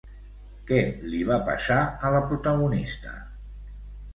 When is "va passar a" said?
1.31-2.11